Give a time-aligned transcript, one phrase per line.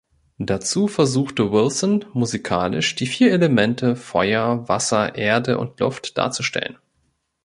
[0.39, 6.79] Dazu versuchte Wilson, musikalisch die vier Elemente Feuer, Wasser, Erde und Luft darzustellen.